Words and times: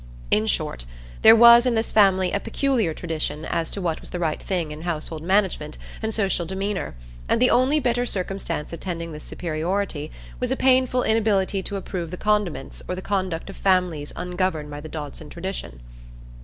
In 0.31 0.47
short, 0.47 0.85
there 1.21 1.35
was 1.35 1.67
in 1.67 1.75
this 1.75 1.91
family 1.91 2.31
a 2.31 2.39
peculiar 2.39 2.91
tradition 2.91 3.45
as 3.45 3.69
to 3.69 3.79
what 3.83 3.99
was 3.99 4.09
the 4.09 4.17
right 4.17 4.41
thing 4.41 4.71
in 4.71 4.81
household 4.81 5.21
management 5.21 5.77
and 6.01 6.11
social 6.11 6.43
demeanour, 6.43 6.95
and 7.29 7.39
the 7.39 7.51
only 7.51 7.79
bitter 7.79 8.07
circumstance 8.07 8.73
attending 8.73 9.11
this 9.11 9.23
superiority 9.23 10.09
was 10.39 10.49
a 10.49 10.55
painful 10.55 11.03
inability 11.03 11.61
to 11.61 11.75
approve 11.75 12.09
the 12.09 12.17
condiments 12.17 12.81
or 12.87 12.95
the 12.95 13.03
conduct 13.03 13.47
of 13.51 13.55
families 13.55 14.11
ungoverned 14.15 14.71
by 14.71 14.81
the 14.81 14.89
Dodson 14.89 15.29
tradition. 15.29 15.81